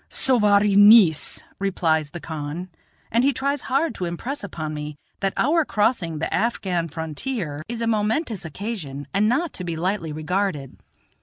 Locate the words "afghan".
6.33-6.87